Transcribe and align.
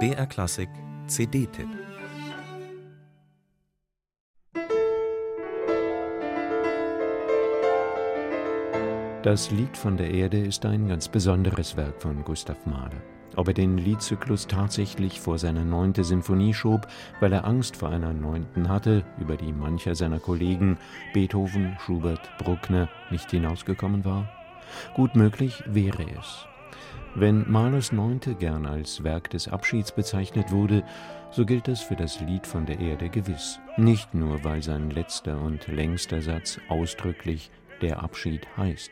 BR 0.00 0.26
Klassik 0.26 0.68
CD-Tipp 1.06 1.68
Das 9.22 9.50
Lied 9.52 9.76
von 9.76 9.96
der 9.96 10.10
Erde 10.10 10.38
ist 10.38 10.66
ein 10.66 10.88
ganz 10.88 11.08
besonderes 11.08 11.76
Werk 11.76 12.02
von 12.02 12.24
Gustav 12.24 12.66
Mahler. 12.66 13.00
Ob 13.36 13.46
er 13.48 13.54
den 13.54 13.78
Liedzyklus 13.78 14.48
tatsächlich 14.48 15.20
vor 15.20 15.38
seine 15.38 15.64
neunte 15.64 16.02
Sinfonie 16.02 16.52
schob, 16.52 16.88
weil 17.20 17.32
er 17.32 17.44
Angst 17.44 17.76
vor 17.76 17.90
einer 17.90 18.12
neunten 18.12 18.68
hatte, 18.68 19.04
über 19.20 19.36
die 19.36 19.52
mancher 19.52 19.94
seiner 19.94 20.18
Kollegen 20.18 20.78
Beethoven, 21.12 21.76
Schubert, 21.80 22.28
Bruckner 22.38 22.88
nicht 23.10 23.30
hinausgekommen 23.30 24.04
war? 24.04 24.28
Gut 24.94 25.14
möglich 25.14 25.62
wäre 25.66 26.04
es. 26.18 26.46
Wenn 27.14 27.50
Mahlers 27.50 27.92
Neunte 27.92 28.34
gern 28.34 28.66
als 28.66 29.04
Werk 29.04 29.30
des 29.30 29.46
Abschieds 29.48 29.92
bezeichnet 29.92 30.50
wurde, 30.50 30.82
so 31.30 31.46
gilt 31.46 31.68
das 31.68 31.80
für 31.80 31.96
das 31.96 32.20
Lied 32.20 32.46
von 32.46 32.66
der 32.66 32.80
Erde 32.80 33.08
gewiss. 33.08 33.60
Nicht 33.76 34.14
nur, 34.14 34.42
weil 34.42 34.62
sein 34.62 34.90
letzter 34.90 35.40
und 35.40 35.68
längster 35.68 36.22
Satz 36.22 36.58
ausdrücklich 36.68 37.50
der 37.82 38.02
Abschied 38.02 38.46
heißt. 38.56 38.90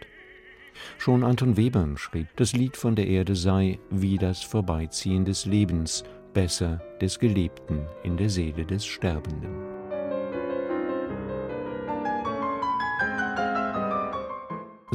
Schon 0.98 1.24
Anton 1.24 1.56
Webern 1.56 1.96
schrieb, 1.96 2.28
das 2.36 2.52
Lied 2.52 2.76
von 2.76 2.96
der 2.96 3.06
Erde 3.06 3.36
sei 3.36 3.78
wie 3.90 4.18
das 4.18 4.42
Vorbeiziehen 4.42 5.24
des 5.24 5.44
Lebens, 5.44 6.04
besser 6.32 6.80
des 7.00 7.18
Gelebten 7.18 7.86
in 8.04 8.16
der 8.16 8.30
Seele 8.30 8.64
des 8.64 8.86
Sterbenden. 8.86 9.61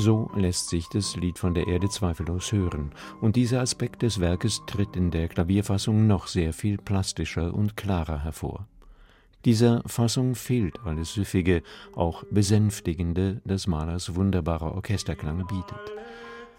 So 0.07 0.31
lässt 0.37 0.69
sich 0.69 0.87
das 0.87 1.17
Lied 1.17 1.37
von 1.37 1.53
der 1.53 1.67
Erde 1.67 1.89
zweifellos 1.89 2.53
hören, 2.53 2.93
und 3.19 3.35
dieser 3.35 3.59
Aspekt 3.59 4.03
des 4.03 4.21
Werkes 4.21 4.61
tritt 4.65 4.95
in 4.95 5.11
der 5.11 5.27
Klavierfassung 5.27 6.07
noch 6.07 6.27
sehr 6.27 6.53
viel 6.53 6.77
plastischer 6.77 7.53
und 7.53 7.75
klarer 7.75 8.23
hervor. 8.23 8.69
Dieser 9.43 9.83
Fassung 9.85 10.35
fehlt 10.35 10.79
alles 10.85 11.13
Süffige, 11.13 11.61
auch 11.93 12.23
Besänftigende, 12.31 13.41
das 13.43 13.67
Malers 13.67 14.15
wunderbarer 14.15 14.75
Orchesterklang 14.75 15.45
bietet. 15.45 15.91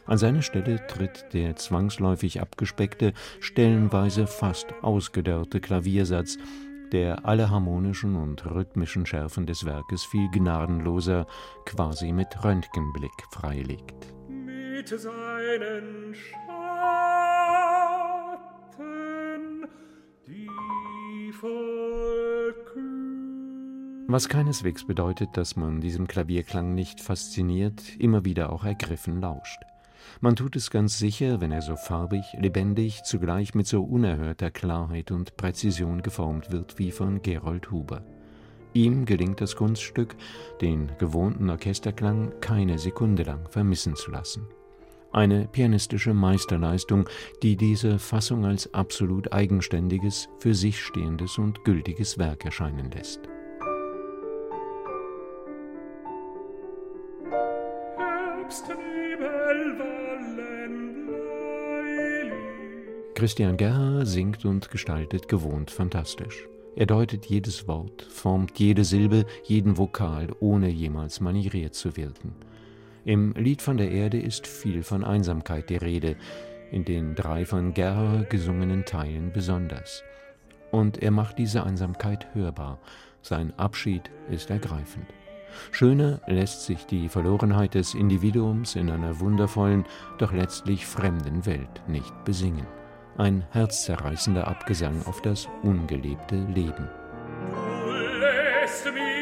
An 0.05 0.19
seine 0.19 0.43
Stelle 0.43 0.87
tritt 0.87 1.33
der 1.33 1.57
zwangsläufig 1.57 2.43
abgespeckte, 2.43 3.15
stellenweise 3.41 4.27
fast 4.27 4.75
ausgedörrte 4.83 5.61
Klaviersatz, 5.61 6.37
der 6.92 7.25
alle 7.25 7.50
harmonischen 7.50 8.17
und 8.17 8.44
rhythmischen 8.47 9.06
Schärfen 9.06 9.47
des 9.47 9.64
Werkes 9.64 10.05
viel 10.05 10.28
gnadenloser, 10.31 11.27
quasi 11.64 12.12
mit 12.12 12.44
Röntgenblick 12.44 13.11
freilegt. 13.31 14.14
Mit 14.28 14.89
seinen 14.89 16.14
Schatten, 16.14 16.48
die 20.27 20.48
was 24.11 24.31
keineswegs 24.31 24.86
bedeutet, 24.86 25.36
dass 25.36 25.55
man 25.55 25.83
diesem 25.83 26.09
Klavierklang 26.09 26.75
nicht 26.75 27.03
fasziniert, 27.03 27.94
immer 27.98 28.25
wieder 28.25 28.50
auch 28.50 28.64
ergriffen 28.64 29.20
lauscht. 29.20 29.61
Man 30.20 30.37
tut 30.37 30.56
es 30.56 30.70
ganz 30.70 30.98
sicher, 30.98 31.41
wenn 31.41 31.53
er 31.53 31.62
so 31.62 31.77
farbig, 31.77 32.25
lebendig, 32.39 33.03
zugleich 33.05 33.55
mit 33.55 33.67
so 33.67 33.83
unerhörter 33.83 34.50
Klarheit 34.50 35.11
und 35.11 35.37
Präzision 35.37 36.03
geformt 36.03 36.50
wird 36.53 36.78
wie 36.78 36.91
von 36.91 37.23
Gerold 37.23 37.70
Huber. 37.70 38.05
Ihm 38.75 39.06
gelingt 39.06 39.41
das 39.41 39.56
Kunststück, 39.56 40.15
den 40.61 40.91
gewohnten 40.98 41.48
Orchesterklang 41.50 42.33
keine 42.41 42.78
Sekunde 42.78 43.23
lang 43.23 43.48
vermissen 43.48 43.97
zu 43.97 44.11
lassen. 44.11 44.47
Eine 45.11 45.48
pianistische 45.48 46.12
Meisterleistung, 46.12 47.09
die 47.43 47.56
diese 47.56 47.98
Fassung 47.98 48.45
als 48.45 48.72
absolut 48.75 49.33
eigenständiges, 49.33 50.28
für 50.39 50.55
sich 50.55 50.81
stehendes 50.83 51.39
und 51.39 51.65
gültiges 51.65 52.19
Werk 52.19 52.45
erscheinen 52.45 52.91
lässt. 52.91 53.20
Christian 63.14 63.56
Gerrer 63.56 64.06
singt 64.06 64.44
und 64.44 64.70
gestaltet 64.70 65.28
gewohnt 65.28 65.70
fantastisch. 65.70 66.48
Er 66.76 66.86
deutet 66.86 67.26
jedes 67.26 67.66
Wort, 67.69 68.03
formt 68.09 68.59
jede 68.59 68.84
Silbe, 68.84 69.26
jeden 69.42 69.76
Vokal, 69.76 70.28
ohne 70.41 70.69
jemals 70.69 71.20
manieriert 71.20 71.75
zu 71.75 71.97
wirken. 71.97 72.34
Im 73.04 73.32
Lied 73.32 73.60
von 73.60 73.76
der 73.76 73.91
Erde 73.91 74.20
ist 74.20 74.47
viel 74.47 74.82
von 74.82 75.03
Einsamkeit 75.03 75.69
die 75.69 75.76
Rede, 75.76 76.16
in 76.70 76.84
den 76.84 77.15
drei 77.16 77.44
von 77.44 77.75
Gerrer 77.75 78.25
gesungenen 78.30 78.84
Teilen 78.84 79.32
besonders. 79.32 80.03
Und 80.70 81.03
er 81.03 81.10
macht 81.10 81.38
diese 81.38 81.65
Einsamkeit 81.65 82.32
hörbar. 82.34 82.78
Sein 83.20 83.53
Abschied 83.59 84.10
ist 84.30 84.48
ergreifend. 84.48 85.06
Schöner 85.70 86.20
lässt 86.26 86.64
sich 86.64 86.86
die 86.86 87.09
Verlorenheit 87.09 87.75
des 87.75 87.94
Individuums 87.94 88.76
in 88.76 88.91
einer 88.91 89.20
wundervollen, 89.20 89.84
doch 90.19 90.32
letztlich 90.32 90.86
fremden 90.86 91.47
Welt 91.47 91.82
nicht 91.86 92.12
besingen. 92.25 92.66
Ein 93.16 93.44
herzzerreißender 93.50 94.47
Abgesang 94.47 95.04
auf 95.06 95.22
das 95.22 95.48
ungelebte 95.62 96.36
Leben. 96.54 96.88
Du 97.53 97.92
lässt 98.20 98.84
mich 98.86 99.19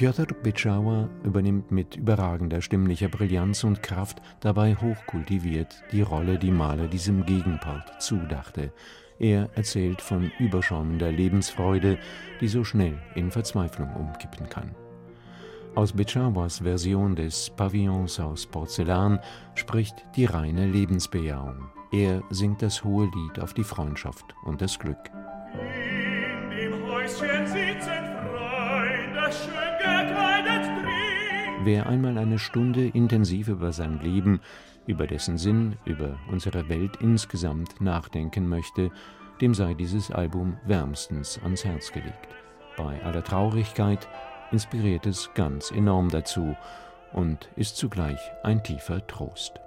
Piotr 0.00 0.26
Bitschauer 0.26 1.10
übernimmt 1.24 1.72
mit 1.72 1.96
überragender 1.96 2.62
stimmlicher 2.62 3.08
Brillanz 3.08 3.64
und 3.64 3.82
Kraft 3.82 4.22
dabei 4.40 4.76
hochkultiviert 4.76 5.82
die 5.90 6.00
Rolle, 6.00 6.38
die 6.38 6.52
Mahler 6.52 6.86
diesem 6.86 7.26
Gegenpart 7.26 8.00
zudachte. 8.00 8.72
Er 9.20 9.50
erzählt 9.54 10.00
von 10.00 10.32
überschäumender 10.38 11.12
Lebensfreude, 11.12 11.98
die 12.40 12.48
so 12.48 12.64
schnell 12.64 12.98
in 13.14 13.30
Verzweiflung 13.30 13.94
umkippen 13.94 14.48
kann. 14.48 14.74
Aus 15.74 15.92
Betschawas 15.92 16.60
Version 16.60 17.14
des 17.14 17.50
Pavillons 17.50 18.18
aus 18.18 18.46
Porzellan 18.46 19.20
spricht 19.54 19.94
die 20.16 20.24
reine 20.24 20.66
Lebensbejahung. 20.66 21.68
Er 21.92 22.22
singt 22.30 22.62
das 22.62 22.82
hohe 22.82 23.10
Lied 23.14 23.38
auf 23.38 23.52
die 23.52 23.62
Freundschaft 23.62 24.24
und 24.44 24.62
das 24.62 24.78
Glück. 24.78 24.98
In 25.52 26.56
dem 26.56 26.86
Häuschen 26.86 27.46
sitzen 27.46 28.02
Freunde, 28.32 29.30
schön 29.30 29.78
gekleidet. 29.78 30.69
Wer 31.62 31.86
einmal 31.86 32.16
eine 32.16 32.38
Stunde 32.38 32.86
intensiv 32.88 33.48
über 33.48 33.70
sein 33.72 34.00
Leben, 34.00 34.40
über 34.86 35.06
dessen 35.06 35.36
Sinn, 35.36 35.76
über 35.84 36.18
unsere 36.30 36.70
Welt 36.70 36.96
insgesamt 37.00 37.82
nachdenken 37.82 38.48
möchte, 38.48 38.90
dem 39.42 39.52
sei 39.52 39.74
dieses 39.74 40.10
Album 40.10 40.56
wärmstens 40.64 41.38
ans 41.42 41.62
Herz 41.66 41.92
gelegt. 41.92 42.28
Bei 42.78 43.04
aller 43.04 43.22
Traurigkeit 43.22 44.08
inspiriert 44.52 45.04
es 45.04 45.34
ganz 45.34 45.70
enorm 45.70 46.08
dazu 46.08 46.56
und 47.12 47.50
ist 47.56 47.76
zugleich 47.76 48.20
ein 48.42 48.62
tiefer 48.64 49.06
Trost. 49.06 49.60